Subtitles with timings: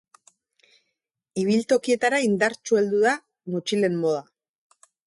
[1.43, 3.17] Ibiltokietara indartsu heldu da
[3.57, 4.27] motxilen moda.